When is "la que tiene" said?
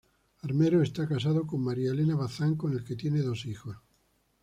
2.75-3.21